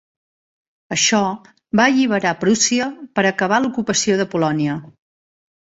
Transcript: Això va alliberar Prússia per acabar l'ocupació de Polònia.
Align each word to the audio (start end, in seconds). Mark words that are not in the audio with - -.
Això 0.95 1.19
va 1.81 1.87
alliberar 1.91 2.33
Prússia 2.45 2.89
per 3.19 3.29
acabar 3.35 3.63
l'ocupació 3.67 4.21
de 4.25 4.31
Polònia. 4.35 4.85